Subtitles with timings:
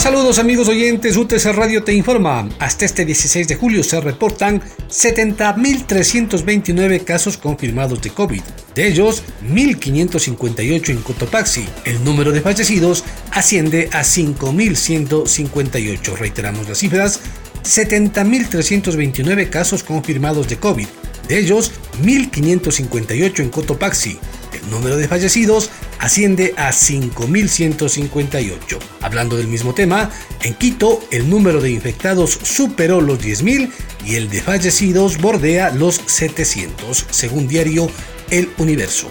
[0.00, 2.48] Saludos amigos oyentes, UTC Radio te informa.
[2.58, 8.40] Hasta este 16 de julio se reportan 70.329 casos confirmados de COVID.
[8.74, 11.66] De ellos, 1.558 en Cotopaxi.
[11.84, 16.16] El número de fallecidos asciende a 5.158.
[16.16, 17.20] Reiteramos las cifras.
[17.62, 20.88] 70.329 casos confirmados de COVID.
[21.28, 24.18] De ellos, 1.558 en Cotopaxi.
[24.54, 25.68] El número de fallecidos
[26.00, 28.78] asciende a 5.158.
[29.02, 30.10] Hablando del mismo tema,
[30.42, 33.70] en Quito el número de infectados superó los 10.000
[34.04, 37.88] y el de fallecidos bordea los 700, según diario
[38.30, 39.08] El Universo.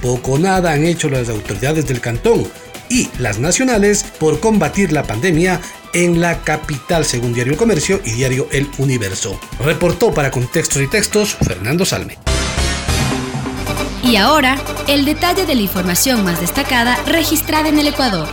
[0.00, 2.48] Poco nada han hecho las autoridades del cantón
[2.88, 5.60] y las nacionales por combatir la pandemia
[5.92, 9.40] en la capital, según Diario El Comercio y Diario El Universo.
[9.64, 12.27] Reportó para Contextos y Textos Fernando Salme.
[14.02, 18.28] Y ahora, el detalle de la información más destacada registrada en el Ecuador.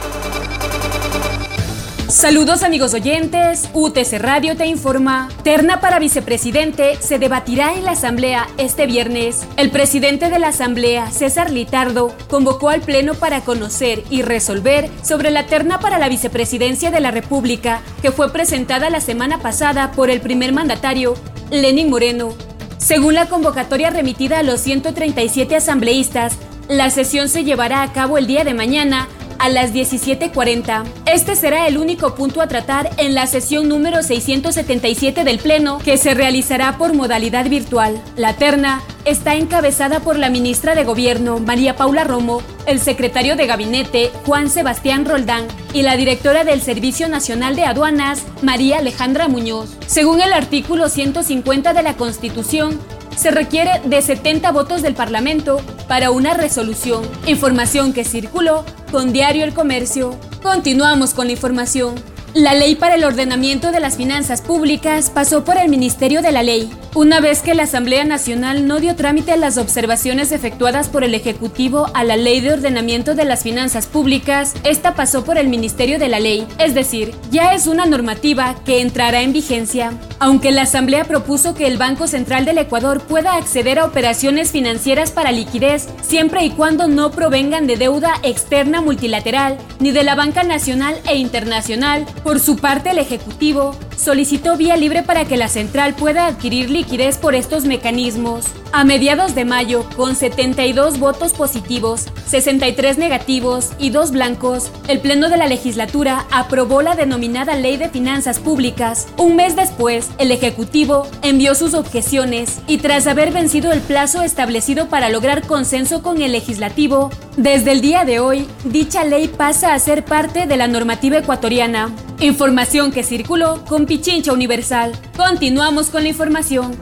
[2.08, 5.28] Saludos amigos oyentes, UTC Radio te informa.
[5.44, 9.46] Terna para vicepresidente se debatirá en la Asamblea este viernes.
[9.58, 15.32] El presidente de la Asamblea, César Litardo, convocó al Pleno para conocer y resolver sobre
[15.32, 20.10] la terna para la vicepresidencia de la República, que fue presentada la semana pasada por
[20.10, 21.16] el primer mandatario,
[21.50, 22.36] Lenin Moreno.
[22.86, 26.38] Según la convocatoria remitida a los 137 asambleístas,
[26.70, 29.08] la sesión se llevará a cabo el día de mañana
[29.40, 30.84] a las 17.40.
[31.06, 35.98] Este será el único punto a tratar en la sesión número 677 del Pleno que
[35.98, 38.02] se realizará por modalidad virtual.
[38.16, 43.48] La terna está encabezada por la ministra de Gobierno, María Paula Romo, el secretario de
[43.48, 49.76] Gabinete, Juan Sebastián Roldán, y la directora del Servicio Nacional de Aduanas, María Alejandra Muñoz.
[49.88, 52.80] Según el artículo 150 de la Constitución,
[53.16, 57.04] se requiere de 70 votos del Parlamento para una resolución.
[57.28, 60.18] Información que circuló con Diario El Comercio.
[60.42, 61.96] Continuamos con la información.
[62.36, 66.44] La ley para el ordenamiento de las finanzas públicas pasó por el Ministerio de la
[66.44, 71.04] Ley, una vez que la Asamblea Nacional no dio trámite a las observaciones efectuadas por
[71.04, 75.50] el Ejecutivo a la Ley de Ordenamiento de las Finanzas Públicas, esta pasó por el
[75.50, 79.92] Ministerio de la Ley, es decir, ya es una normativa que entrará en vigencia.
[80.20, 85.12] Aunque la Asamblea propuso que el Banco Central del Ecuador pueda acceder a operaciones financieras
[85.12, 90.44] para liquidez siempre y cuando no provengan de deuda externa multilateral ni de la banca
[90.44, 95.96] nacional e internacional, por su parte, el Ejecutivo solicitó vía libre para que la central
[95.96, 98.46] pueda adquirir liquidez por estos mecanismos.
[98.72, 105.30] A mediados de mayo, con 72 votos positivos, 63 negativos y 2 blancos, el Pleno
[105.30, 109.08] de la legislatura aprobó la denominada Ley de Finanzas Públicas.
[109.18, 114.90] Un mes después, el Ejecutivo envió sus objeciones y tras haber vencido el plazo establecido
[114.90, 119.80] para lograr consenso con el legislativo, desde el día de hoy, dicha ley pasa a
[119.80, 121.94] ser parte de la normativa ecuatoriana.
[122.22, 124.94] Información que circuló con Pichincha Universal.
[125.16, 126.76] Continuamos con la información.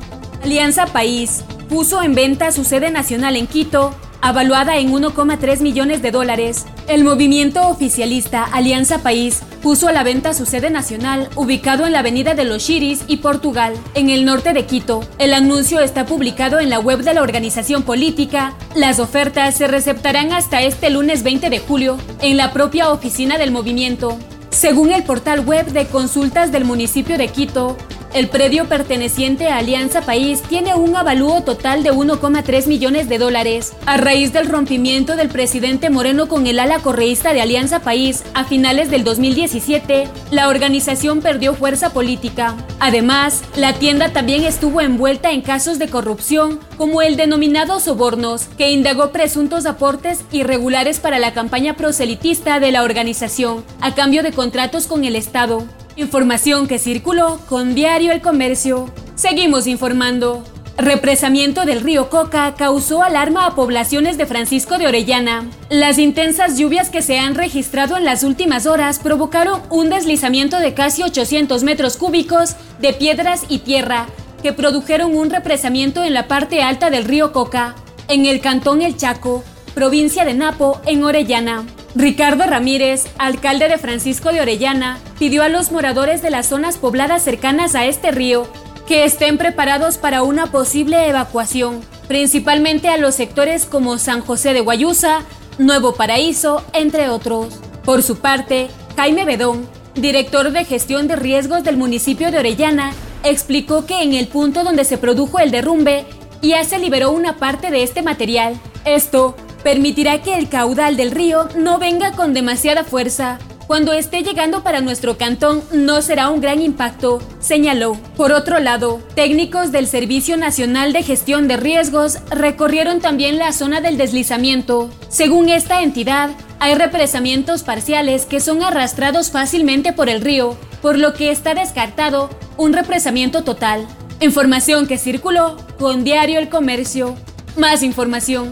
[0.44, 6.12] Alianza País puso en venta su sede nacional en Quito, avaluada en 1,3 millones de
[6.12, 6.66] dólares.
[6.88, 12.00] El movimiento oficialista Alianza País puso a la venta su sede nacional, ubicado en la
[12.00, 15.02] avenida de los Chiris y Portugal, en el norte de Quito.
[15.18, 18.53] El anuncio está publicado en la web de la organización política.
[18.75, 23.52] Las ofertas se receptarán hasta este lunes 20 de julio en la propia oficina del
[23.52, 24.18] movimiento.
[24.53, 27.75] Según el portal web de consultas del municipio de Quito,
[28.13, 33.74] el predio perteneciente a Alianza País tiene un avalúo total de 1,3 millones de dólares.
[33.85, 38.44] A raíz del rompimiento del presidente Moreno con el ala correísta de Alianza País a
[38.44, 42.56] finales del 2017, la organización perdió fuerza política.
[42.79, 48.72] Además, la tienda también estuvo envuelta en casos de corrupción, como el denominado sobornos, que
[48.72, 54.86] indagó presuntos aportes irregulares para la campaña proselitista de la organización, a cambio de contratos
[54.86, 55.66] con el Estado.
[55.95, 58.92] Información que circuló con Diario El Comercio.
[59.13, 60.44] Seguimos informando.
[60.75, 65.48] Represamiento del río Coca causó alarma a poblaciones de Francisco de Orellana.
[65.69, 70.74] Las intensas lluvias que se han registrado en las últimas horas provocaron un deslizamiento de
[70.74, 74.07] casi 800 metros cúbicos de piedras y tierra,
[74.42, 77.75] que produjeron un represamiento en la parte alta del río Coca,
[78.07, 79.44] en el cantón El Chaco,
[79.75, 81.66] provincia de Napo, en Orellana.
[81.95, 87.24] Ricardo Ramírez, alcalde de Francisco de Orellana, pidió a los moradores de las zonas pobladas
[87.24, 88.48] cercanas a este río
[88.88, 94.62] que estén preparados para una posible evacuación, principalmente a los sectores como San José de
[94.62, 95.22] Guayusa,
[95.60, 97.60] Nuevo Paraíso, entre otros.
[97.86, 102.94] Por su parte, Jaime Bedón, director de gestión de riesgos del municipio de Orellana,
[103.24, 106.06] explicó que en el punto donde se produjo el derrumbe
[106.42, 108.60] ya se liberó una parte de este material.
[108.84, 113.39] Esto permitirá que el caudal del río no venga con demasiada fuerza.
[113.68, 117.98] Cuando esté llegando para nuestro cantón no será un gran impacto, señaló.
[118.18, 123.80] Por otro lado, técnicos del Servicio Nacional de Gestión de Riesgos recorrieron también la zona
[123.80, 124.89] del deslizamiento.
[125.07, 131.13] Según esta entidad, hay represamientos parciales que son arrastrados fácilmente por el río, por lo
[131.13, 133.88] que está descartado un represamiento total.
[134.19, 137.16] Información que circuló con Diario El Comercio.
[137.57, 138.51] Más información.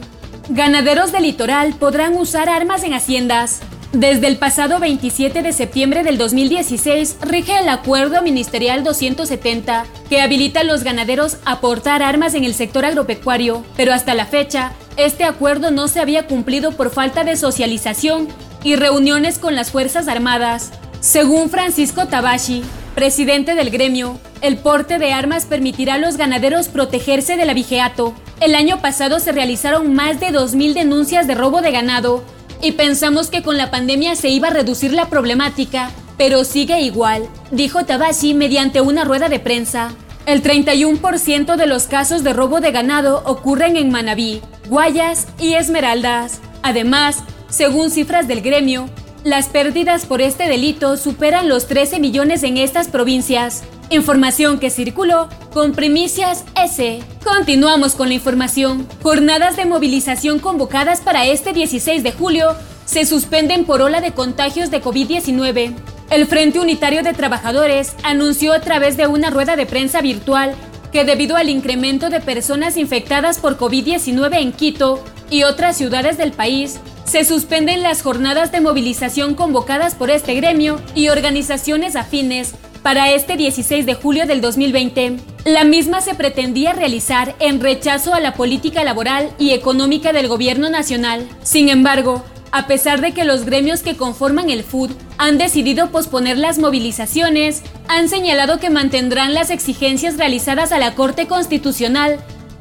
[0.49, 3.61] Ganaderos del litoral podrán usar armas en haciendas.
[3.93, 10.61] Desde el pasado 27 de septiembre del 2016 rige el Acuerdo Ministerial 270 que habilita
[10.61, 15.23] a los ganaderos a portar armas en el sector agropecuario, pero hasta la fecha este
[15.23, 18.27] acuerdo no se había cumplido por falta de socialización
[18.63, 20.71] y reuniones con las Fuerzas Armadas.
[20.99, 22.63] Según Francisco Tabashi,
[22.95, 28.13] presidente del gremio, el porte de armas permitirá a los ganaderos protegerse del abigeato.
[28.41, 32.23] El año pasado se realizaron más de 2.000 denuncias de robo de ganado,
[32.59, 37.29] y pensamos que con la pandemia se iba a reducir la problemática, pero sigue igual,
[37.51, 39.91] dijo Tabashi mediante una rueda de prensa.
[40.25, 46.41] El 31% de los casos de robo de ganado ocurren en Manabí, Guayas y Esmeraldas.
[46.63, 48.89] Además, según cifras del gremio,
[49.23, 53.61] las pérdidas por este delito superan los 13 millones en estas provincias.
[53.91, 57.03] Información que circuló con Primicias S.
[57.25, 58.87] Continuamos con la información.
[59.03, 62.55] Jornadas de movilización convocadas para este 16 de julio
[62.85, 65.75] se suspenden por ola de contagios de COVID-19.
[66.09, 70.55] El Frente Unitario de Trabajadores anunció a través de una rueda de prensa virtual
[70.93, 76.31] que debido al incremento de personas infectadas por COVID-19 en Quito y otras ciudades del
[76.31, 83.11] país, se suspenden las jornadas de movilización convocadas por este gremio y organizaciones afines para
[83.11, 85.17] este 16 de julio del 2020.
[85.45, 90.69] La misma se pretendía realizar en rechazo a la política laboral y económica del gobierno
[90.69, 91.27] nacional.
[91.43, 96.37] Sin embargo, a pesar de que los gremios que conforman el FUD han decidido posponer
[96.37, 102.19] las movilizaciones, han señalado que mantendrán las exigencias realizadas a la Corte Constitucional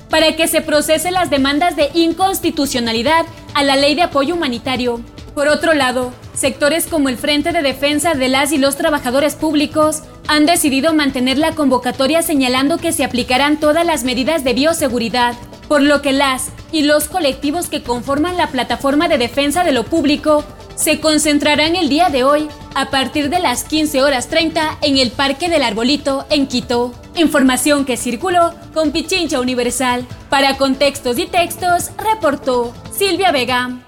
[0.09, 5.01] para que se procese las demandas de inconstitucionalidad a la Ley de Apoyo Humanitario.
[5.35, 10.03] Por otro lado, sectores como el Frente de Defensa de las y los Trabajadores Públicos
[10.27, 15.35] han decidido mantener la convocatoria señalando que se aplicarán todas las medidas de bioseguridad,
[15.69, 19.85] por lo que las y los colectivos que conforman la plataforma de defensa de lo
[19.85, 20.43] público
[20.77, 25.11] se concentrarán el día de hoy a partir de las 15 horas 30 en el
[25.11, 26.95] Parque del Arbolito en Quito.
[27.17, 30.07] Información que circuló con Pichincha Universal.
[30.31, 33.83] Para contextos y textos, reportó Silvia Vega.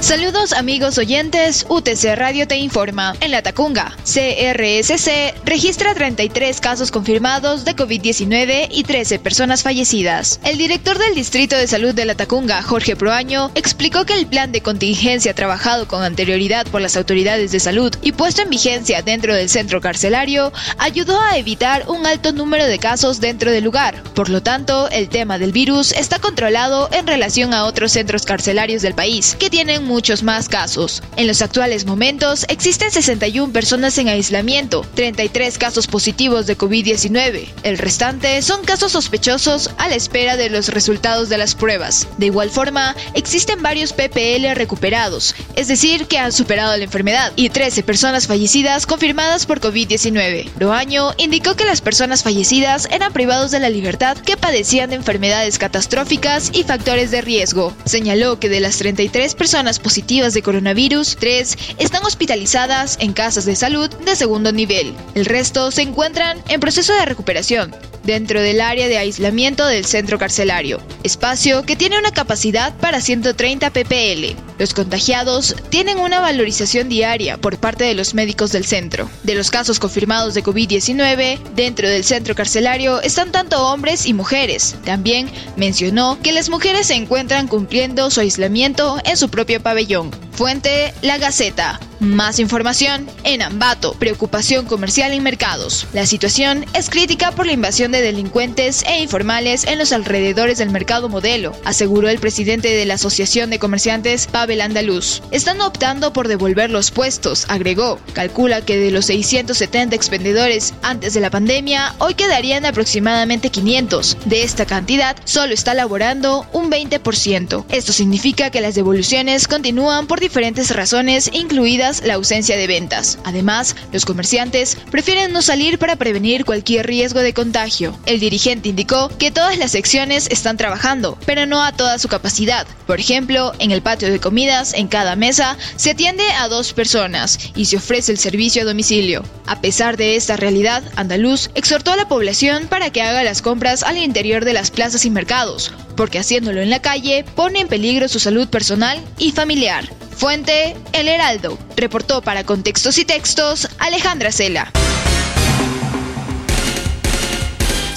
[0.00, 3.16] Saludos amigos oyentes, UTC Radio te informa.
[3.20, 10.38] En la Tacunga, CRSC registra 33 casos confirmados de COVID-19 y 13 personas fallecidas.
[10.44, 14.52] El director del Distrito de Salud de la Tacunga, Jorge Proaño, explicó que el plan
[14.52, 19.34] de contingencia trabajado con anterioridad por las autoridades de salud y puesto en vigencia dentro
[19.34, 24.00] del centro carcelario ayudó a evitar un alto número de casos dentro del lugar.
[24.14, 28.80] Por lo tanto, el tema del virus está controlado en relación a otros centros carcelarios
[28.80, 31.02] del país que tienen muchos más casos.
[31.16, 37.48] En los actuales momentos existen 61 personas en aislamiento, 33 casos positivos de COVID-19.
[37.62, 42.06] El restante son casos sospechosos a la espera de los resultados de las pruebas.
[42.18, 47.48] De igual forma, existen varios PPL recuperados, es decir, que han superado la enfermedad, y
[47.48, 50.50] 13 personas fallecidas confirmadas por COVID-19.
[50.58, 55.58] Loaño indicó que las personas fallecidas eran privados de la libertad que padecían de enfermedades
[55.58, 57.74] catastróficas y factores de riesgo.
[57.86, 63.56] Señaló que de las 33 personas positivas de coronavirus, tres están hospitalizadas en casas de
[63.56, 64.94] salud de segundo nivel.
[65.14, 70.18] El resto se encuentran en proceso de recuperación dentro del área de aislamiento del centro
[70.18, 74.34] carcelario, espacio que tiene una capacidad para 130 ppl.
[74.58, 79.10] Los contagiados tienen una valorización diaria por parte de los médicos del centro.
[79.24, 84.74] De los casos confirmados de COVID-19, dentro del centro carcelario están tanto hombres y mujeres.
[84.86, 90.10] También mencionó que las mujeres se encuentran cumpliendo su aislamiento en su propio pabellón.
[90.32, 91.80] Fuente La Gaceta.
[91.98, 95.88] Más información en Ambato, preocupación comercial en mercados.
[95.92, 100.70] La situación es crítica por la invasión de delincuentes e informales en los alrededores del
[100.70, 105.22] mercado modelo, aseguró el presidente de la Asociación de Comerciantes, Pavel Andaluz.
[105.30, 107.98] Están optando por devolver los puestos, agregó.
[108.12, 114.16] Calcula que de los 670 expendedores antes de la pandemia, hoy quedarían aproximadamente 500.
[114.24, 117.64] De esta cantidad, solo está laborando un 20%.
[117.68, 123.18] Esto significa que las devoluciones continúan por diferentes razones, incluidas la ausencia de ventas.
[123.24, 127.87] Además, los comerciantes prefieren no salir para prevenir cualquier riesgo de contagio.
[128.06, 132.66] El dirigente indicó que todas las secciones están trabajando, pero no a toda su capacidad.
[132.86, 137.38] Por ejemplo, en el patio de comidas, en cada mesa, se atiende a dos personas
[137.54, 139.22] y se ofrece el servicio a domicilio.
[139.46, 143.82] A pesar de esta realidad, Andaluz exhortó a la población para que haga las compras
[143.82, 148.08] al interior de las plazas y mercados, porque haciéndolo en la calle pone en peligro
[148.08, 149.88] su salud personal y familiar.
[150.16, 151.58] Fuente, El Heraldo.
[151.76, 154.72] Reportó para Contextos y Textos Alejandra Cela.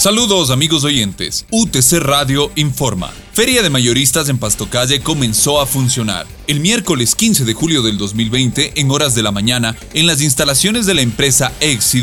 [0.01, 1.46] Saludos amigos oyentes.
[1.51, 3.13] UTC Radio informa.
[3.34, 6.28] Feria de Mayoristas en Pastocalle comenzó a funcionar.
[6.48, 10.86] El miércoles 15 de julio del 2020, en horas de la mañana, en las instalaciones
[10.86, 11.94] de la empresa Ex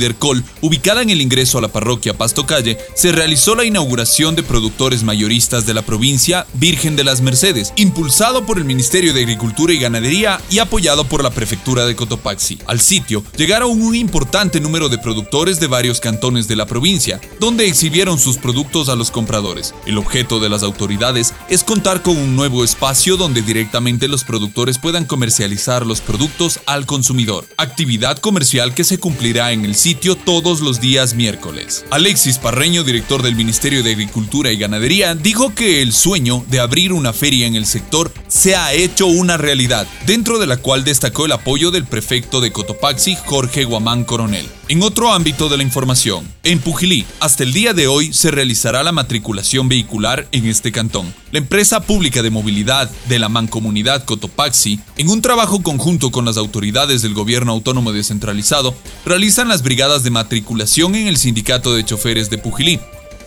[0.62, 5.66] ubicada en el ingreso a la parroquia Pastocalle, se realizó la inauguración de productores mayoristas
[5.66, 10.40] de la provincia Virgen de las Mercedes, impulsado por el Ministerio de Agricultura y Ganadería
[10.48, 12.58] y apoyado por la Prefectura de Cotopaxi.
[12.66, 17.66] Al sitio llegaron un importante número de productores de varios cantones de la provincia, donde
[17.66, 19.74] exhibieron sus productos a los compradores.
[19.84, 21.17] El objeto de las autoridades
[21.48, 26.86] es contar con un nuevo espacio donde directamente los productores puedan comercializar los productos al
[26.86, 27.46] consumidor.
[27.56, 31.84] Actividad comercial que se cumplirá en el sitio todos los días miércoles.
[31.90, 36.92] Alexis Parreño, director del Ministerio de Agricultura y Ganadería, dijo que el sueño de abrir
[36.92, 41.26] una feria en el sector se ha hecho una realidad, dentro de la cual destacó
[41.26, 44.46] el apoyo del prefecto de Cotopaxi, Jorge Guamán Coronel.
[44.68, 48.82] En otro ámbito de la información, en Pujilí, hasta el día de hoy se realizará
[48.82, 51.14] la matriculación vehicular en este cantón.
[51.32, 56.36] La empresa pública de movilidad de la Mancomunidad Cotopaxi, en un trabajo conjunto con las
[56.36, 58.74] autoridades del gobierno autónomo descentralizado,
[59.06, 62.78] realizan las brigadas de matriculación en el sindicato de choferes de Pujilí.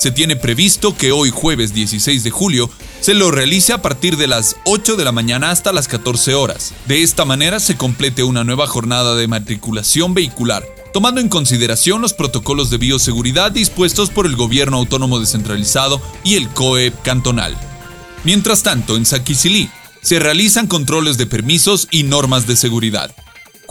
[0.01, 4.25] Se tiene previsto que hoy jueves 16 de julio se lo realice a partir de
[4.25, 6.74] las 8 de la mañana hasta las 14 horas.
[6.88, 12.13] De esta manera se complete una nueva jornada de matriculación vehicular tomando en consideración los
[12.13, 17.55] protocolos de bioseguridad dispuestos por el gobierno autónomo descentralizado y el COEP cantonal.
[18.24, 19.70] Mientras tanto, en Saquisilí
[20.01, 23.15] se realizan controles de permisos y normas de seguridad.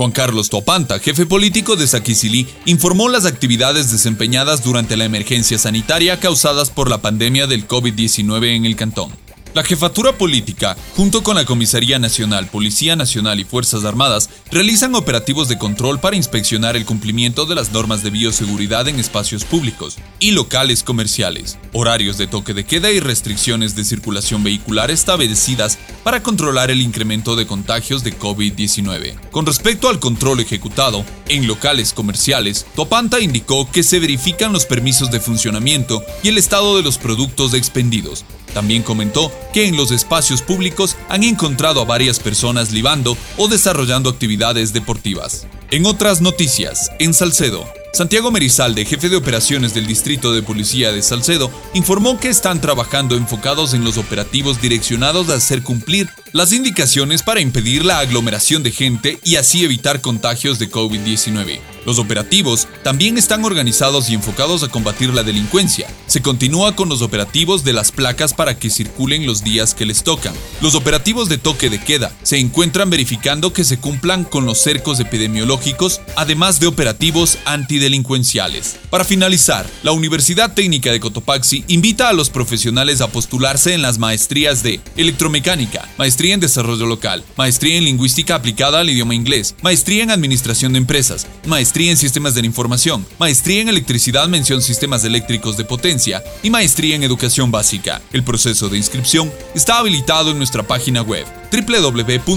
[0.00, 6.18] Juan Carlos Topanta, jefe político de Saquisilí, informó las actividades desempeñadas durante la emergencia sanitaria
[6.18, 9.10] causadas por la pandemia del COVID-19 en el cantón.
[9.52, 15.48] La jefatura política, junto con la Comisaría Nacional, Policía Nacional y Fuerzas Armadas, realizan operativos
[15.48, 20.30] de control para inspeccionar el cumplimiento de las normas de bioseguridad en espacios públicos y
[20.30, 26.70] locales comerciales, horarios de toque de queda y restricciones de circulación vehicular establecidas para controlar
[26.70, 29.30] el incremento de contagios de COVID-19.
[29.32, 35.10] Con respecto al control ejecutado en locales comerciales, Topanta indicó que se verifican los permisos
[35.10, 40.42] de funcionamiento y el estado de los productos expendidos, también comentó que en los espacios
[40.42, 45.46] públicos han encontrado a varias personas libando o desarrollando actividades deportivas.
[45.70, 51.02] En otras noticias, en Salcedo, Santiago Merizalde, jefe de operaciones del Distrito de Policía de
[51.02, 57.22] Salcedo, informó que están trabajando enfocados en los operativos direccionados a hacer cumplir las indicaciones
[57.22, 61.60] para impedir la aglomeración de gente y así evitar contagios de COVID-19.
[61.86, 65.88] Los operativos también están organizados y enfocados a combatir la delincuencia.
[66.06, 70.04] Se continúa con los operativos de las placas para que circulen los días que les
[70.04, 70.34] tocan.
[70.60, 75.00] Los operativos de toque de queda se encuentran verificando que se cumplan con los cercos
[75.00, 78.76] epidemiológicos, además de operativos antidelincuenciales.
[78.90, 83.98] Para finalizar, la Universidad Técnica de Cotopaxi invita a los profesionales a postularse en las
[83.98, 90.02] maestrías de electromecánica, maestría en desarrollo local, maestría en lingüística aplicada al idioma inglés, maestría
[90.02, 94.60] en administración de empresas, maestría maestría en sistemas de la información, maestría en electricidad mención
[94.60, 98.02] sistemas eléctricos de potencia y maestría en educación básica.
[98.12, 102.28] El proceso de inscripción está habilitado en nuestra página web www.utc.edu.es.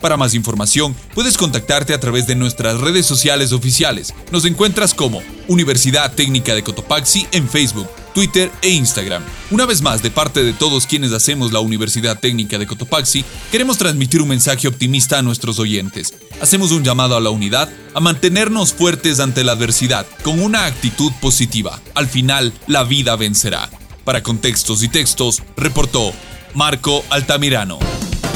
[0.00, 4.14] Para más información, puedes contactarte a través de nuestras redes sociales oficiales.
[4.30, 9.22] Nos encuentras como Universidad Técnica de Cotopaxi en Facebook Twitter e Instagram.
[9.50, 13.76] Una vez más, de parte de todos quienes hacemos la Universidad Técnica de Cotopaxi, queremos
[13.76, 16.14] transmitir un mensaje optimista a nuestros oyentes.
[16.40, 21.12] Hacemos un llamado a la unidad, a mantenernos fuertes ante la adversidad, con una actitud
[21.20, 21.80] positiva.
[21.94, 23.68] Al final, la vida vencerá.
[24.04, 26.12] Para contextos y textos, reportó
[26.54, 27.80] Marco Altamirano.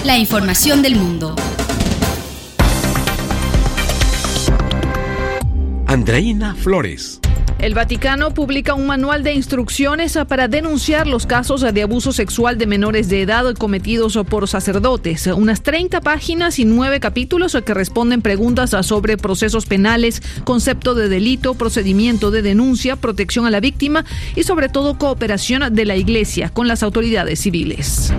[0.04, 1.36] La información del mundo.
[5.86, 7.20] Andreina Flores.
[7.58, 12.68] El Vaticano publica un manual de instrucciones para denunciar los casos de abuso sexual de
[12.68, 15.26] menores de edad cometidos por sacerdotes.
[15.26, 21.54] Unas 30 páginas y 9 capítulos que responden preguntas sobre procesos penales, concepto de delito,
[21.54, 24.04] procedimiento de denuncia, protección a la víctima
[24.36, 28.12] y sobre todo cooperación de la Iglesia con las autoridades civiles.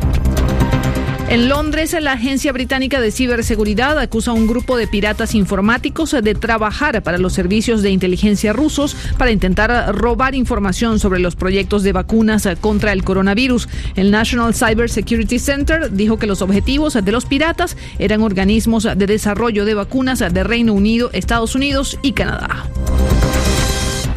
[1.29, 6.33] En Londres, la Agencia Británica de Ciberseguridad acusa a un grupo de piratas informáticos de
[6.33, 11.93] trabajar para los servicios de inteligencia rusos para intentar robar información sobre los proyectos de
[11.93, 13.69] vacunas contra el coronavirus.
[13.95, 19.05] El National Cyber Security Center dijo que los objetivos de los piratas eran organismos de
[19.05, 22.65] desarrollo de vacunas de Reino Unido, Estados Unidos y Canadá.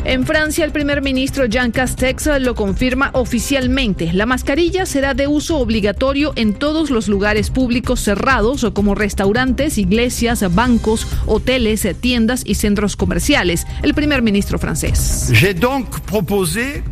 [0.05, 4.13] En Francia, el primer ministro Jean Castex lo confirma oficialmente.
[4.13, 10.45] La mascarilla será de uso obligatorio en todos los lugares públicos cerrados, como restaurantes, iglesias,
[10.57, 13.65] bancos, hoteles, tiendas y centros comerciales.
[13.83, 15.31] El primer ministro francés.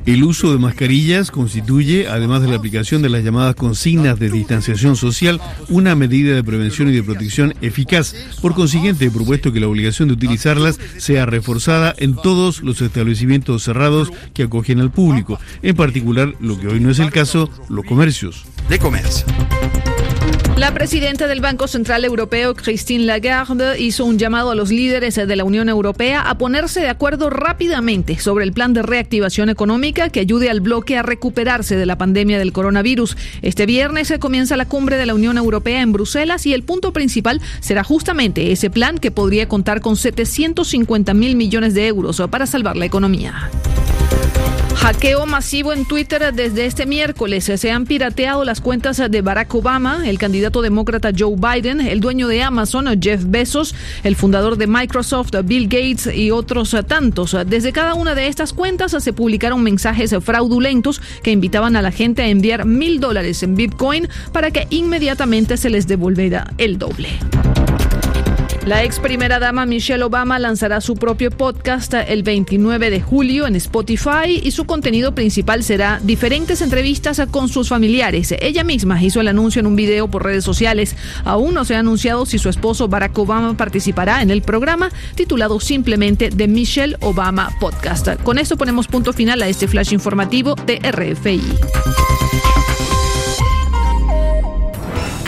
[0.06, 4.94] El uso de mascarillas constituye, además de la aplicación de las llamadas consignas de distanciación
[4.94, 8.14] social, una medida de prevención y de protección eficaz.
[8.40, 12.99] Por consiguiente, he propuesto que la obligación de utilizarlas sea reforzada en todos los establecimientos
[13.00, 17.50] establecimientos cerrados que acogen al público, en particular, lo que hoy no es el caso,
[17.68, 18.44] los comercios.
[18.68, 19.26] De comercio.
[20.60, 25.34] La presidenta del Banco Central Europeo, Christine Lagarde, hizo un llamado a los líderes de
[25.34, 30.20] la Unión Europea a ponerse de acuerdo rápidamente sobre el plan de reactivación económica que
[30.20, 33.16] ayude al bloque a recuperarse de la pandemia del coronavirus.
[33.40, 36.92] Este viernes se comienza la cumbre de la Unión Europea en Bruselas y el punto
[36.92, 42.44] principal será justamente ese plan que podría contar con 750 mil millones de euros para
[42.44, 43.48] salvar la economía.
[44.80, 47.44] Hackeo masivo en Twitter desde este miércoles.
[47.44, 52.28] Se han pirateado las cuentas de Barack Obama, el candidato demócrata Joe Biden, el dueño
[52.28, 57.36] de Amazon, Jeff Bezos, el fundador de Microsoft, Bill Gates y otros tantos.
[57.46, 62.22] Desde cada una de estas cuentas se publicaron mensajes fraudulentos que invitaban a la gente
[62.22, 67.10] a enviar mil dólares en Bitcoin para que inmediatamente se les devolviera el doble.
[68.66, 73.56] La ex primera dama Michelle Obama lanzará su propio podcast el 29 de julio en
[73.56, 78.34] Spotify y su contenido principal será diferentes entrevistas con sus familiares.
[78.38, 80.94] Ella misma hizo el anuncio en un video por redes sociales.
[81.24, 85.58] Aún no se ha anunciado si su esposo Barack Obama participará en el programa titulado
[85.58, 88.08] simplemente The Michelle Obama Podcast.
[88.22, 91.40] Con esto ponemos punto final a este flash informativo de RFI.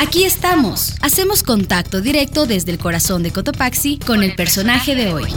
[0.02, 0.98] Aquí estamos.
[1.00, 5.30] Hacemos contacto directo desde el corazón de Cotopaxi con el personaje de hoy.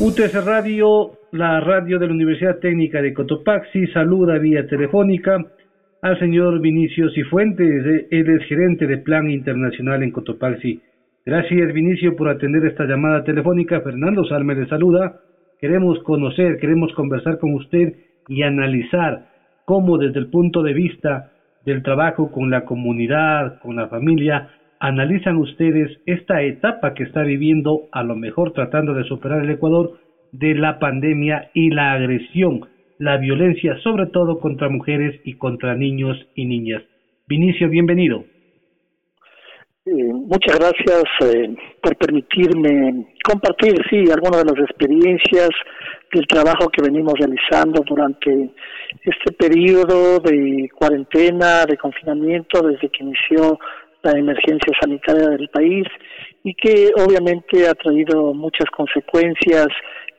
[0.00, 5.42] UTS Radio, la radio de la Universidad Técnica de Cotopaxi, saluda vía telefónica
[6.02, 10.78] al señor Vinicio Cifuentes, él es gerente de Plan Internacional en Cotopaxi.
[11.24, 13.80] Gracias Vinicio por atender esta llamada telefónica.
[13.80, 15.20] Fernando Salme le saluda.
[15.58, 17.94] Queremos conocer, queremos conversar con usted
[18.28, 19.26] y analizar
[19.64, 21.30] cómo desde el punto de vista
[21.64, 27.82] del trabajo con la comunidad, con la familia, analizan ustedes esta etapa que está viviendo,
[27.92, 29.98] a lo mejor tratando de superar el Ecuador,
[30.32, 32.66] de la pandemia y la agresión,
[32.98, 36.82] la violencia, sobre todo contra mujeres y contra niños y niñas.
[37.28, 38.24] Vinicio, bienvenido.
[39.84, 45.48] Muchas gracias eh, por permitirme compartir, sí, algunas de las experiencias
[46.12, 48.50] del trabajo que venimos realizando durante
[49.02, 53.58] este periodo de cuarentena, de confinamiento, desde que inició
[54.04, 55.88] la emergencia sanitaria del país
[56.44, 59.66] y que obviamente ha traído muchas consecuencias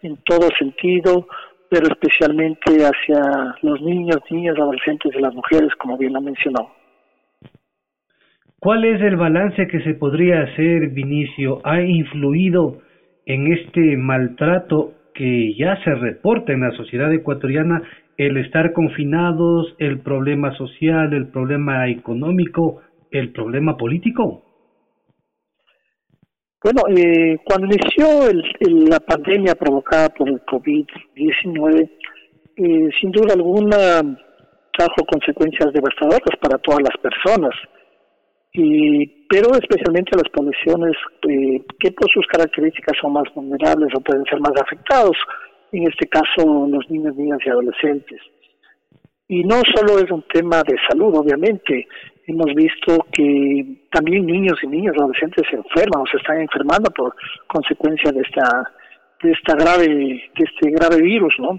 [0.02, 1.26] en todo sentido,
[1.70, 6.83] pero especialmente hacia los niños, niñas, adolescentes y las mujeres, como bien lo mencionó.
[8.64, 11.60] ¿Cuál es el balance que se podría hacer, Vinicio?
[11.66, 12.78] ¿Ha influido
[13.26, 17.84] en este maltrato que ya se reporta en la sociedad ecuatoriana
[18.16, 22.80] el estar confinados, el problema social, el problema económico,
[23.12, 24.46] el problema político?
[26.64, 28.32] Bueno, eh, cuando inició
[28.88, 31.90] la pandemia provocada por el COVID-19,
[32.56, 34.02] eh, sin duda alguna
[34.72, 37.54] trajo consecuencias devastadoras para todas las personas
[38.54, 40.96] y, pero especialmente las poblaciones
[41.28, 45.18] eh, que por sus características son más vulnerables o pueden ser más afectados,
[45.72, 48.22] en este caso los niños, niñas y adolescentes.
[49.28, 51.88] Y no solo es un tema de salud, obviamente,
[52.28, 57.16] hemos visto que también niños y niñas adolescentes se enferman o se están enfermando por
[57.48, 58.72] consecuencia de esta
[59.24, 61.56] de esta grave de este grave virus, ¿no?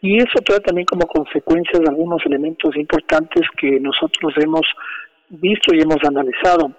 [0.00, 4.66] Y eso trae también como consecuencias algunos elementos importantes que nosotros hemos
[5.40, 6.72] visto y hemos analizado.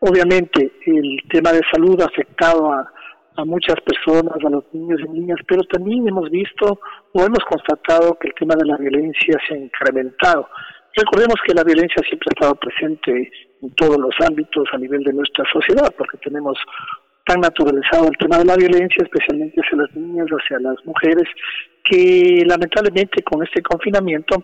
[0.00, 2.92] Obviamente, el tema de salud afectado a,
[3.36, 6.80] a muchas personas, a los niños y niñas, pero también hemos visto
[7.12, 10.48] o hemos constatado que el tema de la violencia se ha incrementado.
[10.94, 13.30] Recordemos que la violencia siempre ha estado presente
[13.62, 16.58] en todos los ámbitos a nivel de nuestra sociedad, porque tenemos
[17.26, 21.28] tan naturalizado el tema de la violencia, especialmente hacia las niñas, hacia las mujeres,
[21.84, 24.42] que lamentablemente con este confinamiento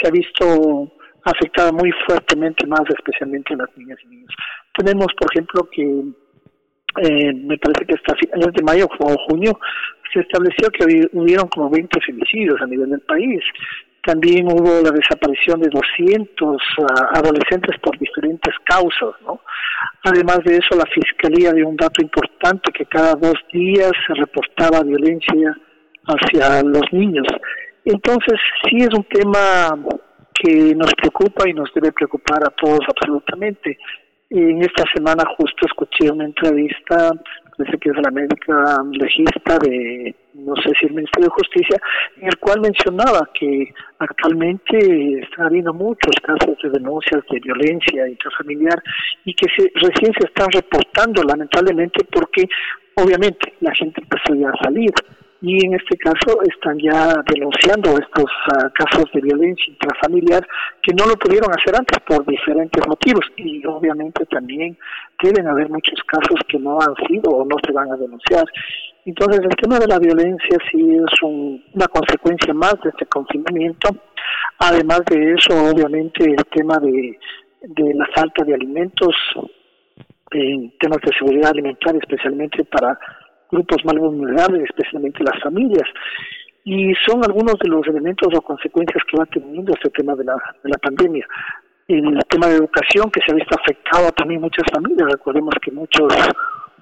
[0.00, 0.92] se ha visto
[1.30, 4.34] afectada muy fuertemente más, especialmente a las niñas y niños.
[4.76, 5.82] Tenemos, por ejemplo, que
[7.02, 9.58] eh, me parece que hasta finales de mayo o junio
[10.12, 13.40] se estableció que hubieron como 20 femicidios a nivel del país.
[14.04, 19.40] También hubo la desaparición de 200 ah, adolescentes por diferentes causas, ¿no?
[20.04, 24.82] Además de eso, la Fiscalía dio un dato importante que cada dos días se reportaba
[24.82, 25.56] violencia
[26.06, 27.26] hacia los niños.
[27.84, 29.76] Entonces, sí es un tema
[30.40, 33.78] que nos preocupa y nos debe preocupar a todos absolutamente.
[34.30, 37.12] En esta semana justo escuché una entrevista,
[37.56, 41.76] parece que es la médica legista de, no sé si el Ministerio de Justicia,
[42.20, 48.82] en el cual mencionaba que actualmente están habiendo muchos casos de denuncias de violencia intrafamiliar
[49.24, 52.48] y que se, recién se están reportando lamentablemente porque
[52.96, 54.92] obviamente la gente empezó ya a salir
[55.40, 60.46] y en este caso están ya denunciando estos ah, casos de violencia intrafamiliar
[60.82, 64.76] que no lo pudieron hacer antes por diferentes motivos y obviamente también
[65.22, 68.44] deben haber muchos casos que no han sido o no se van a denunciar.
[69.04, 73.90] Entonces el tema de la violencia sí es una consecuencia más de este confinamiento.
[74.58, 77.16] Además de eso, obviamente el tema de,
[77.62, 79.14] de la falta de alimentos
[80.32, 82.98] en temas de seguridad alimentaria, especialmente para
[83.50, 85.88] grupos más vulnerables, especialmente las familias.
[86.64, 90.34] Y son algunos de los elementos o consecuencias que va teniendo este tema de la,
[90.62, 91.26] de la pandemia.
[91.86, 95.10] El tema de educación que se ha visto afectado también muchas familias.
[95.10, 96.12] Recordemos que muchos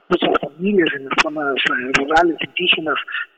[0.09, 2.95] muchas familias en las zonas eh, rurales, indígenas,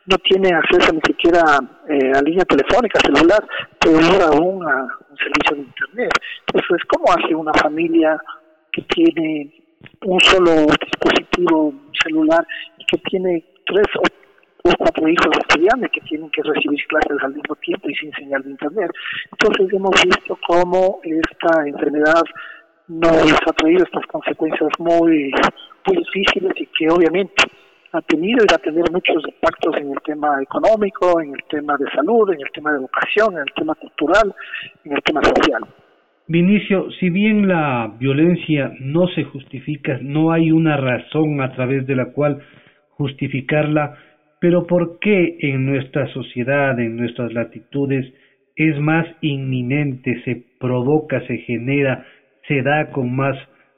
[0.07, 1.41] no tienen acceso ni siquiera
[1.89, 3.43] eh, a línea telefónica, celular,
[3.79, 6.13] peor aún a un servicio de Internet.
[6.47, 8.21] Entonces, ¿cómo hace una familia
[8.73, 9.51] que tiene
[10.05, 12.47] un solo dispositivo celular
[12.79, 14.03] y que tiene tres o,
[14.79, 18.51] cuatro hijos estudiantes que tienen que recibir clases al mismo tiempo y sin señal de
[18.51, 18.91] internet.
[19.33, 22.23] Entonces hemos visto cómo esta enfermedad
[22.89, 25.31] nos ha traído estas consecuencias muy,
[25.87, 27.45] muy difíciles y que obviamente
[27.93, 31.77] ha tenido y va a tener muchos impactos en el tema económico, en el tema
[31.79, 34.35] de salud, en el tema de educación, en el tema cultural,
[34.85, 35.65] en el tema social.
[36.31, 41.97] Vinicio, si bien la violencia no se justifica, no hay una razón a través de
[41.97, 42.43] la cual
[42.91, 43.97] justificarla,
[44.39, 48.13] pero ¿por qué en nuestra sociedad, en nuestras latitudes,
[48.57, 52.05] es más inminente, se provoca, se genera,
[52.47, 53.35] se da con más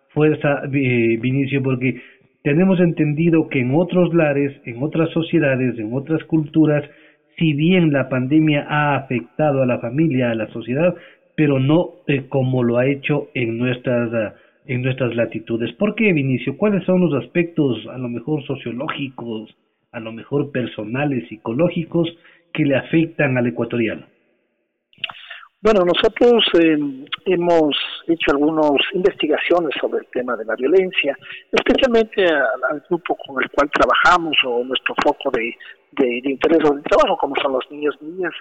[0.08, 1.62] fuerza, eh, Vinicio?
[1.62, 2.02] Porque
[2.42, 6.82] tenemos entendido que en otros lares, en otras sociedades, en otras culturas,
[7.38, 10.96] si bien la pandemia ha afectado a la familia, a la sociedad,
[11.40, 14.35] pero no eh, como lo ha hecho en nuestras ah,
[14.66, 15.72] en nuestras latitudes.
[15.72, 16.59] ¿Por qué, Vinicio?
[16.59, 19.48] ¿Cuáles son los aspectos a lo mejor sociológicos,
[19.90, 22.11] a lo mejor personales, psicológicos
[22.53, 24.05] que le afectan al ecuatoriano?
[25.62, 26.76] Bueno, nosotros eh,
[27.24, 27.74] hemos
[28.07, 31.16] hecho algunas investigaciones sobre el tema de la violencia,
[31.53, 35.55] especialmente al, grupo con el cual trabajamos o nuestro foco de,
[35.92, 38.33] de, de interés o de trabajo, como son los niños, niñas,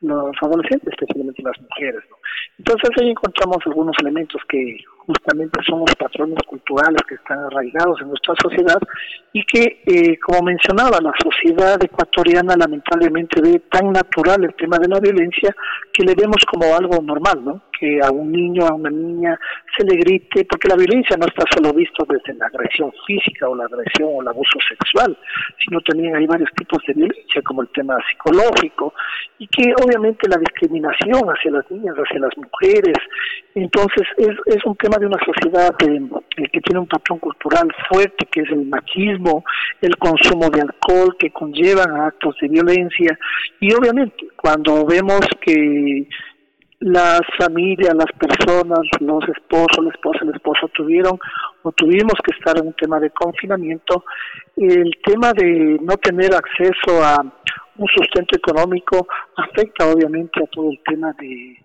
[0.00, 2.02] los adolescentes, especialmente las mujeres.
[2.10, 2.16] ¿no?
[2.58, 8.08] Entonces ahí encontramos algunos elementos que justamente son los patrones culturales que están arraigados en
[8.08, 8.78] nuestra sociedad
[9.32, 14.88] y que, eh, como mencionaba, la sociedad ecuatoriana lamentablemente ve tan natural el tema de
[14.88, 15.54] la violencia
[15.92, 17.62] que le vemos como algo normal, ¿no?
[17.78, 19.38] Que a un niño, a una niña
[19.76, 23.54] se le grite, porque la violencia no está solo visto desde la agresión física o
[23.54, 25.16] la agresión o el abuso sexual,
[25.64, 28.94] sino también hay varios tipos de violencia, como el tema psicológico,
[29.38, 32.96] y que obviamente la discriminación hacia las niñas, hacia las mujeres,
[33.54, 38.26] entonces es, es un tema de una sociedad eh, que tiene un patrón cultural fuerte,
[38.30, 39.44] que es el machismo,
[39.80, 43.18] el consumo de alcohol, que conllevan a actos de violencia,
[43.60, 46.06] y obviamente cuando vemos que
[46.80, 51.18] las familias, las personas, los esposos, la esposa, el esposo tuvieron
[51.62, 54.04] o tuvimos que estar en un tema de confinamiento,
[54.56, 57.22] el tema de no tener acceso a
[57.78, 61.58] un sustento económico afecta obviamente a todo el tema de,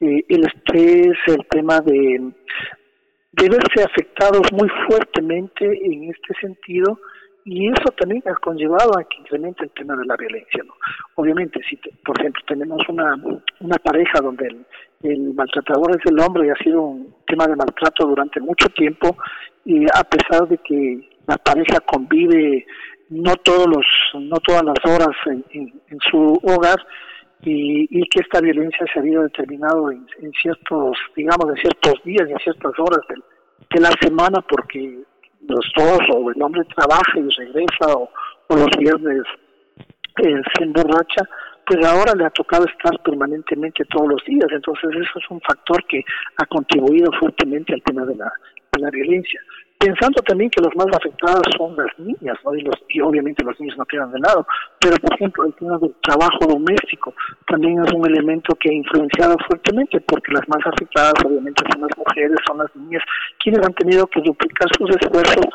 [0.00, 2.32] el estrés, el tema de,
[3.32, 7.00] de verse afectados muy fuertemente en este sentido
[7.50, 10.62] y eso también ha conllevado a que incremente el tema de la violencia.
[10.66, 10.74] ¿no?
[11.14, 13.16] Obviamente, si por ejemplo tenemos una,
[13.60, 14.54] una pareja donde
[15.02, 19.16] el, maltratador es el hombre y ha sido un tema de maltrato durante mucho tiempo,
[19.64, 22.66] y a pesar de que la pareja convive
[23.08, 23.86] no todos los,
[24.22, 25.72] no todas las horas en,
[26.10, 26.78] su hogar
[27.40, 30.06] y, que esta violencia se había determinado en,
[30.42, 34.98] ciertos, digamos, en ciertos días y en ciertas horas de, la semana porque
[35.46, 38.10] los dos o el hombre trabaja y regresa o,
[38.50, 39.22] los viernes
[40.22, 41.28] eh, se emborracha,
[41.66, 44.46] pues ahora le ha tocado estar permanentemente todos los días.
[44.50, 46.02] Entonces eso es un factor que
[46.38, 48.32] ha contribuido fuertemente al tema de la,
[48.72, 49.40] de la violencia
[49.78, 52.54] pensando también que los más afectados son las niñas, ¿no?
[52.54, 54.46] y, los, y obviamente los niños no quedan de lado,
[54.80, 57.14] pero por ejemplo el tema del trabajo doméstico
[57.46, 61.96] también es un elemento que ha influenciado fuertemente porque las más afectadas obviamente son las
[61.96, 63.02] mujeres, son las niñas,
[63.42, 65.46] quienes han tenido que duplicar sus esfuerzos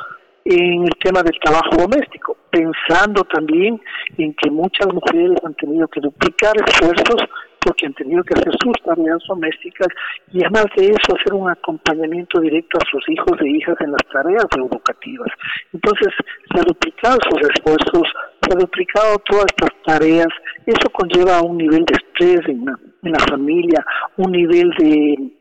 [0.45, 3.81] en el tema del trabajo doméstico, pensando también
[4.17, 7.21] en que muchas mujeres han tenido que duplicar esfuerzos
[7.63, 9.87] porque han tenido que hacer sus tareas domésticas
[10.31, 14.01] y además de eso hacer un acompañamiento directo a sus hijos e hijas en las
[14.11, 15.29] tareas educativas.
[15.71, 16.09] Entonces
[16.51, 18.07] se ha duplicado sus esfuerzos,
[18.41, 20.27] se ha duplicado todas estas tareas,
[20.65, 22.65] eso conlleva un nivel de estrés en
[23.11, 23.85] la, familia,
[24.17, 25.31] un nivel de,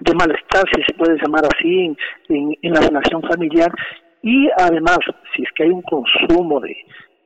[0.00, 1.94] de malestar, si se puede llamar así,
[2.28, 3.70] en, en, la relación familiar
[4.22, 4.98] y además,
[5.34, 6.76] si es que hay un consumo de,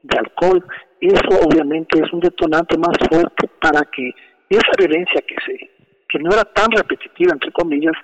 [0.02, 0.64] de alcohol,
[1.00, 4.12] eso obviamente es un detonante más fuerte para que
[4.48, 5.70] esa violencia que se
[6.08, 7.94] que no era tan repetitiva entre comillas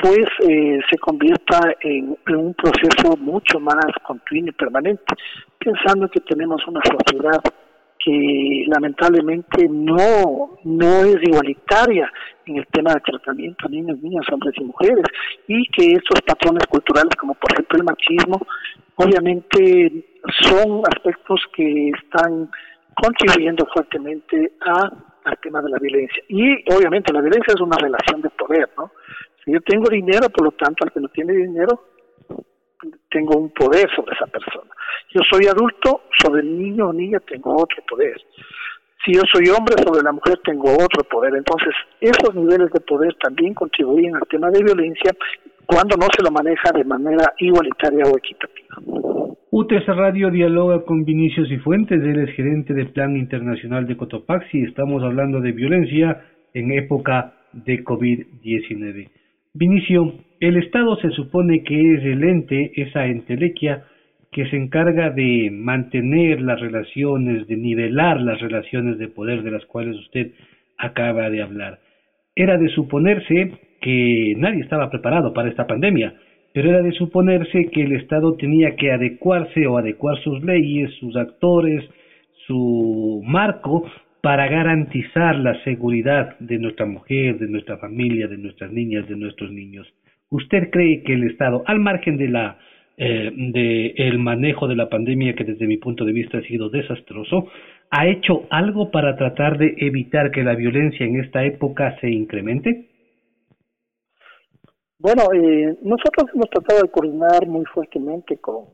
[0.00, 5.04] pues eh, se convierta en, un proceso mucho más continuo y permanente
[5.58, 7.40] pensando que tenemos una sociedad
[8.04, 12.10] que lamentablemente no no es igualitaria
[12.46, 15.04] en el tema de tratamiento niños, niñas, hombres y mujeres
[15.46, 18.40] y que estos patrones culturales como por ejemplo el machismo
[18.96, 20.04] obviamente
[20.40, 22.50] son aspectos que están
[22.94, 24.90] contribuyendo fuertemente a,
[25.24, 26.22] al tema de la violencia.
[26.28, 28.92] Y obviamente la violencia es una relación de poder, ¿no?
[29.44, 31.84] Si yo tengo dinero, por lo tanto, al que no tiene dinero,
[33.10, 34.70] tengo un poder sobre esa persona.
[35.10, 38.20] Yo soy adulto, sobre el niño o niña tengo otro poder.
[39.04, 41.34] Si yo soy hombre, sobre la mujer tengo otro poder.
[41.34, 45.10] Entonces, esos niveles de poder también contribuyen al tema de violencia
[45.72, 48.76] cuando no se lo maneja de manera igualitaria o equitativa.
[49.50, 54.64] UTS Radio dialoga con Vinicius y Fuentes, él es gerente del Plan Internacional de Cotopaxi.
[54.64, 59.08] Estamos hablando de violencia en época de COVID-19.
[59.54, 63.84] Vinicio, el Estado se supone que es el ente, esa entelequia,
[64.30, 69.64] que se encarga de mantener las relaciones, de nivelar las relaciones de poder de las
[69.66, 70.32] cuales usted
[70.78, 71.78] acaba de hablar.
[72.34, 76.14] Era de suponerse que nadie estaba preparado para esta pandemia,
[76.54, 81.16] pero era de suponerse que el Estado tenía que adecuarse o adecuar sus leyes, sus
[81.16, 81.84] actores,
[82.46, 83.84] su marco
[84.22, 89.50] para garantizar la seguridad de nuestra mujer, de nuestra familia, de nuestras niñas, de nuestros
[89.50, 89.86] niños.
[90.30, 92.58] ¿Usted cree que el Estado, al margen de la
[92.98, 96.68] eh, de el manejo de la pandemia que desde mi punto de vista ha sido
[96.68, 97.48] desastroso,
[97.90, 102.91] ha hecho algo para tratar de evitar que la violencia en esta época se incremente?
[105.02, 108.66] Bueno, eh, nosotros hemos tratado de coordinar muy fuertemente con,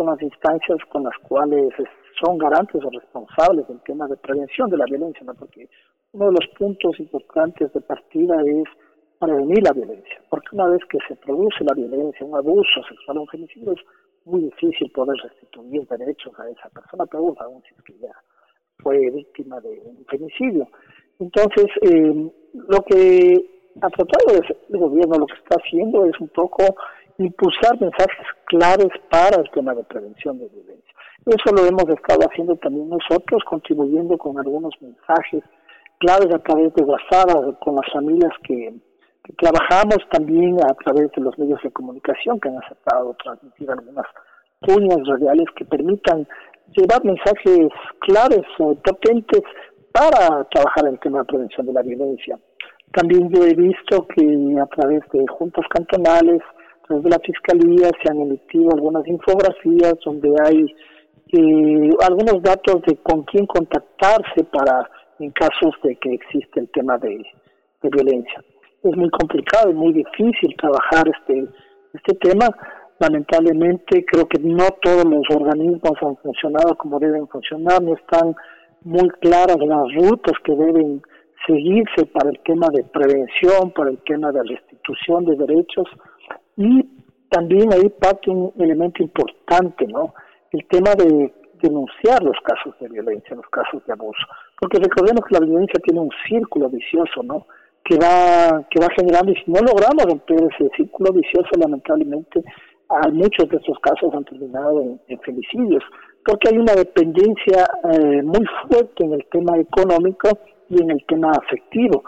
[0.00, 1.72] las instancias con las cuales
[2.20, 5.32] son garantes o responsables del tema de prevención de la violencia, ¿no?
[5.34, 5.68] porque
[6.10, 8.64] uno de los puntos importantes de partida es
[9.20, 13.28] prevenir la violencia, porque una vez que se produce la violencia, un abuso sexual, un
[13.28, 13.80] femicidio, es
[14.24, 18.12] muy difícil poder restituir derechos a esa persona, pero aún si es que ya
[18.78, 20.66] fue víctima de un femicidio.
[21.20, 26.64] Entonces, eh, lo que a tratado el gobierno lo que está haciendo es un poco
[27.18, 30.94] impulsar mensajes claves para el tema de prevención de violencia.
[31.26, 35.42] Eso lo hemos estado haciendo también nosotros, contribuyendo con algunos mensajes
[35.98, 38.74] claves a través de WhatsApp con las familias que,
[39.38, 44.04] trabajamos también a través de los medios de comunicación que han aceptado transmitir algunas
[44.60, 46.28] cuñas radiales que permitan
[46.76, 47.68] llevar mensajes
[48.00, 49.40] claves, eh, potentes
[49.92, 52.38] para trabajar el tema de prevención de la violencia.
[52.94, 54.24] También yo he visto que
[54.60, 59.94] a través de juntas cantonales, a través de la Fiscalía, se han emitido algunas infografías
[60.04, 60.64] donde hay
[61.32, 66.96] eh, algunos datos de con quién contactarse para en casos de que existe el tema
[66.98, 67.20] de,
[67.82, 68.42] violencia.
[68.82, 71.46] Es muy complicado y muy difícil trabajar este,
[71.92, 72.48] este tema.
[72.98, 78.34] Lamentablemente creo que no todos los organismos han funcionado como deben funcionar, no están
[78.82, 81.02] muy claras las rutas que deben
[81.46, 85.86] seguirse para el tema de prevención, para el tema de restitución de derechos
[86.56, 86.88] y
[87.28, 90.14] también ahí parte un elemento importante, ¿no?
[90.52, 94.22] El tema de denunciar los casos de violencia, los casos de abuso,
[94.60, 97.46] porque recordemos que la violencia tiene un círculo vicioso, ¿no?
[97.84, 102.42] Que va que va generando y si no logramos romper ese círculo vicioso, lamentablemente
[103.12, 105.82] muchos de estos casos han terminado en, femicidios,
[106.24, 110.28] porque hay una dependencia eh, muy fuerte en el tema económico
[110.68, 112.02] y en el tema afectivo,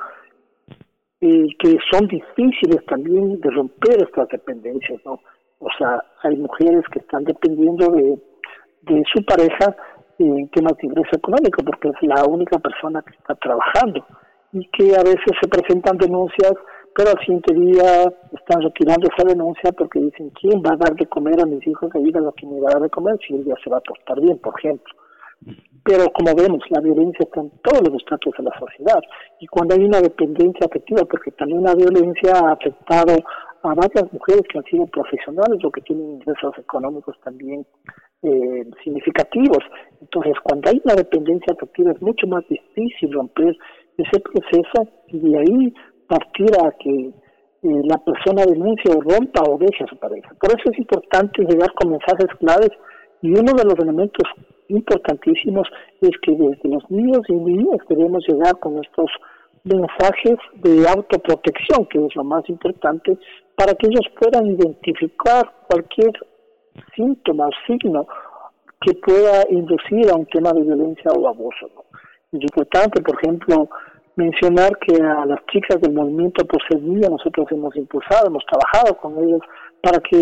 [1.21, 5.21] que son difíciles también de romper estas dependencias, ¿no?
[5.59, 8.19] O sea, hay mujeres que están dependiendo de,
[9.13, 9.75] su pareja
[10.19, 14.05] en temas de ingreso económico, porque es la única persona que está trabajando
[14.53, 16.53] y que a veces se presentan denuncias,
[16.95, 21.07] pero al siguiente día están retirando esa denuncia porque dicen, ¿quién va a dar de
[21.07, 23.35] comer a mis hijos ahí a lo que me va a dar de comer si
[23.35, 24.95] él ya se va a portar bien, por ejemplo?
[25.87, 29.01] Pero como vemos, la violencia está en todos los estratos de la sociedad.
[29.39, 33.15] Y cuando hay una dependencia afectiva, porque también la violencia ha afectado
[33.63, 37.65] a varias mujeres que han sido profesionales o que tienen ingresos económicos también
[38.23, 39.63] eh, significativos.
[40.01, 43.57] Entonces, cuando hay una dependencia afectiva es mucho más difícil romper
[43.97, 45.75] ese proceso y de ahí
[46.09, 47.15] partir a que
[47.63, 50.35] eh, la persona denuncie o rompa o deje a su pareja.
[50.41, 52.71] Por eso es importante llegar con mensajes claves
[53.27, 54.23] y uno de los elementos
[54.69, 55.67] importantísimos
[56.01, 59.11] es que desde los niños y niñas debemos llegar con estos
[59.65, 63.19] mensajes de autoprotección, que es lo más importante,
[63.57, 66.13] para que ellos puedan identificar cualquier
[66.95, 68.07] síntoma o signo
[68.81, 71.67] que pueda inducir a un tema de violencia o abuso.
[72.31, 73.69] Es importante, por ejemplo,
[74.17, 79.23] mencionar que a las chicas del movimiento por ser nosotros hemos impulsado, hemos trabajado con
[79.23, 79.41] ellos
[79.83, 80.17] para que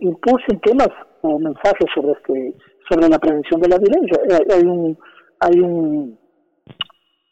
[0.00, 0.90] impulsen temas
[1.22, 2.54] o mensajes sobre este
[2.88, 4.20] sobre la prevención de la violencia.
[4.28, 4.98] Eh, hay un
[5.40, 6.18] hay un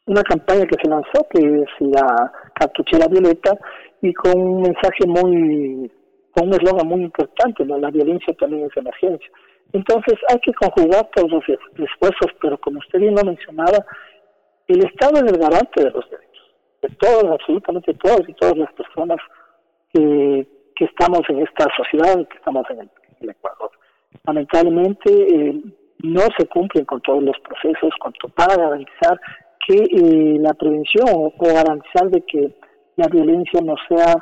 [0.06, 3.56] una campaña que se lanzó que es la cartuchera violeta
[4.00, 5.90] y con un mensaje muy
[6.32, 7.78] con un eslogan muy importante, ¿no?
[7.78, 9.30] la violencia también es emergencia.
[9.72, 13.84] Entonces hay que conjugar todos los esfuerzos, pero como usted bien lo mencionaba,
[14.68, 18.72] el Estado es el garante de los derechos, de todos, absolutamente todos y todas las
[18.72, 19.18] personas
[19.92, 22.90] que, que estamos en esta sociedad, que estamos en el,
[23.30, 23.70] Ecuador.
[24.24, 25.62] Lamentablemente eh,
[26.02, 27.90] no se cumplen con todos los procesos
[28.34, 29.18] para garantizar
[29.66, 32.54] que eh, la prevención o garantizar de que
[32.96, 34.14] la violencia no sea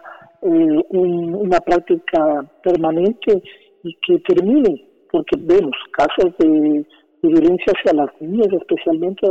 [0.43, 3.43] eh, una práctica permanente
[3.83, 6.87] y que termine, porque vemos casos de,
[7.29, 9.27] violencia hacia las niñas, especialmente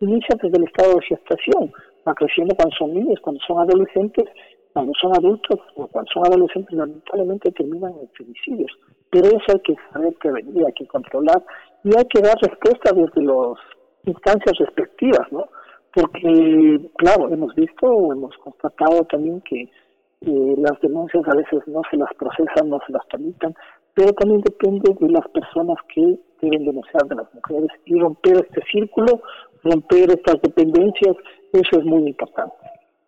[0.00, 1.72] inicia desde el estado de gestación,
[2.06, 4.24] va creciendo cuando son niños, cuando son adolescentes,
[4.72, 8.72] cuando son adultos o cuando son adolescentes, lamentablemente terminan en femicidios.
[9.10, 11.42] Pero eso hay que saber prevenir, hay que controlar
[11.84, 13.58] y hay que dar respuesta desde las
[14.04, 15.46] instancias respectivas, ¿no?
[15.94, 21.96] Porque, claro, hemos visto, hemos constatado también que eh, las denuncias a veces no se
[21.96, 23.54] las procesan, no se las tramitan,
[23.94, 26.18] pero también depende de las personas que
[26.50, 29.22] de las mujeres y romper este círculo,
[29.62, 31.16] romper estas dependencias,
[31.52, 32.54] eso es muy importante.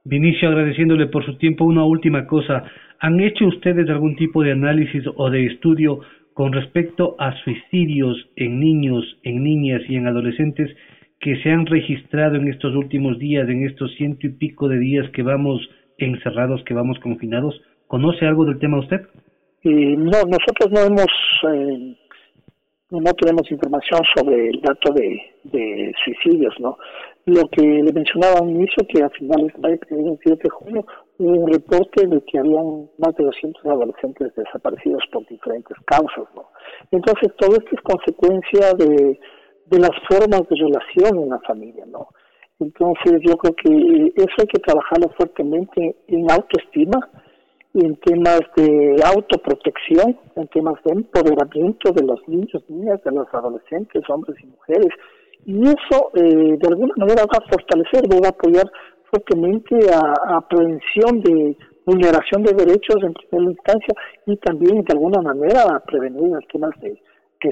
[0.05, 2.65] Vinicio, agradeciéndole por su tiempo, una última cosa.
[3.01, 6.01] ¿Han hecho ustedes algún tipo de análisis o de estudio
[6.33, 10.71] con respecto a suicidios en niños, en niñas y en adolescentes
[11.19, 15.11] que se han registrado en estos últimos días, en estos ciento y pico de días
[15.11, 15.69] que vamos
[15.99, 17.61] encerrados, que vamos confinados?
[17.87, 19.01] ¿Conoce algo del tema usted?
[19.65, 21.07] Eh, no, nosotros no hemos,
[21.53, 21.97] eh,
[22.91, 26.79] no tenemos información sobre el dato de, de suicidios, ¿no?
[27.25, 30.87] Lo que le mencionaba al inicio, que a finales de 27 de junio
[31.19, 36.49] hubo un reporte de que habían más de 200 adolescentes desaparecidos por diferentes causas, ¿no?
[36.93, 39.19] Entonces, todo esto es consecuencia de
[39.67, 42.09] de las formas de relación en la familia, ¿no?
[42.59, 47.11] Entonces yo creo que eso hay que trabajarlo fuertemente en autoestima,
[47.81, 54.03] en temas de autoprotección, en temas de empoderamiento de los niños, niñas, de los adolescentes,
[54.09, 54.89] hombres y mujeres.
[55.45, 58.67] Y eso eh, de alguna manera va a fortalecer, va a apoyar
[59.11, 63.95] fuertemente a, prevención de vulneración de derechos en primera instancia
[64.27, 67.01] y también de alguna manera a prevenir los temas de,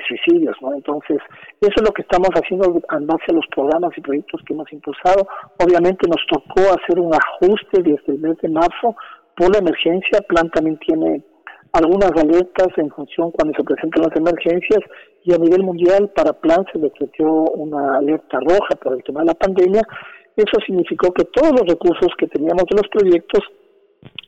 [0.09, 0.57] suicidios.
[0.75, 1.19] Entonces,
[1.61, 4.73] eso es lo que estamos haciendo en base a los programas y proyectos que hemos
[4.73, 5.25] impulsado.
[5.65, 8.97] Obviamente nos tocó hacer un ajuste desde el mes de marzo
[9.37, 10.21] por la emergencia.
[10.29, 11.25] Plan también tiene
[11.73, 14.81] algunas alertas en función cuando se presentan las emergencias
[15.25, 17.25] y a nivel mundial para Plan se decretó
[17.57, 19.83] una alerta roja por el tema de la pandemia.
[20.37, 23.41] Eso significó que todos los recursos que teníamos de los proyectos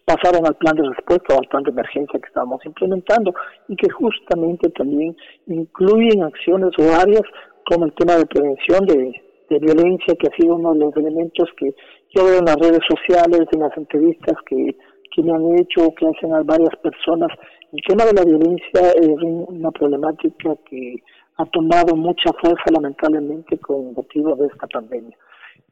[0.05, 3.35] pasaron al plan de respuesta o al plan de emergencia que estábamos implementando
[3.69, 5.17] y que justamente también
[5.47, 7.23] incluyen acciones o áreas
[7.69, 9.23] como el tema de prevención de,
[9.61, 11.75] violencia, que ha sido uno de los elementos que
[12.15, 14.77] yo veo en las redes sociales, en las entrevistas que,
[15.15, 17.29] que me han hecho, que hacen a varias personas.
[17.73, 20.97] El tema de la violencia es una problemática que
[21.37, 25.17] ha tomado mucha fuerza lamentablemente con motivo de esta pandemia.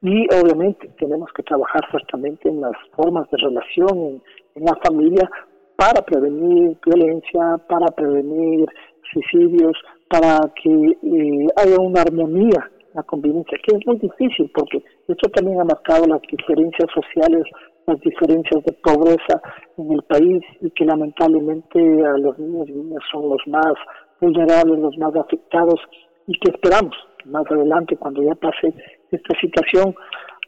[0.03, 4.21] Y obviamente tenemos que trabajar fuertemente en las formas de relación
[4.55, 5.29] en, la familia
[5.77, 8.67] para prevenir violencia, para prevenir
[9.13, 9.77] suicidios,
[10.09, 15.61] para que eh, haya una armonía la convivencia, que es muy difícil porque esto también
[15.61, 17.43] ha marcado las diferencias sociales,
[17.87, 19.41] las diferencias de pobreza
[19.77, 23.75] en el país y que lamentablemente a los niños y niñas son los más
[24.21, 25.81] vulnerables, los más afectados
[26.27, 28.73] y que esperamos que más adelante cuando ya pase
[29.11, 29.95] esta situación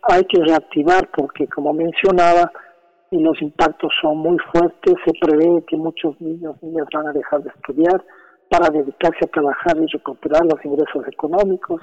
[0.09, 2.51] hay que reactivar porque como mencionaba
[3.11, 7.13] y los impactos son muy fuertes, se prevé que muchos niños y niñas van a
[7.13, 8.03] dejar de estudiar
[8.49, 11.81] para dedicarse a trabajar y recuperar los ingresos económicos.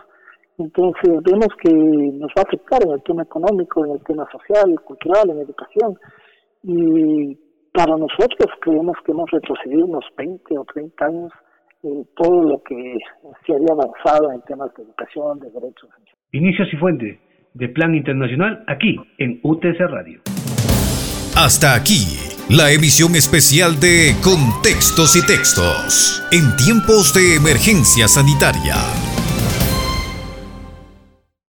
[0.57, 4.79] Entonces vemos que nos va a afectar en el tema económico, en el tema social,
[4.85, 5.97] cultural, en educación.
[6.63, 7.37] Y
[7.73, 11.31] para nosotros creemos que hemos retrocedido unos 20 o 30 años
[11.83, 12.97] en todo lo que
[13.45, 15.89] se había avanzado en temas de educación, de derechos.
[16.31, 17.19] Inicios y fuente
[17.53, 20.21] de Plan Internacional aquí en UTC Radio.
[21.35, 22.17] Hasta aquí,
[22.49, 29.12] la emisión especial de Contextos y Textos en tiempos de emergencia sanitaria.